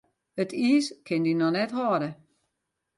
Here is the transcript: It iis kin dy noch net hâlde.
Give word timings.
It 0.41 0.51
iis 0.67 0.85
kin 1.05 1.23
dy 1.25 1.33
noch 1.37 1.53
net 1.55 1.75
hâlde. 1.77 2.09